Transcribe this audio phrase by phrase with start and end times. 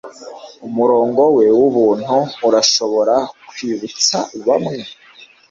[0.67, 2.15] umurongo we wubuntu
[2.47, 3.15] urashobora
[3.49, 4.77] kwibutsa bamwe